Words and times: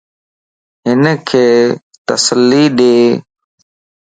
ھنک 0.87 1.25
تسلي 2.07 2.63
ڏي 2.77 2.93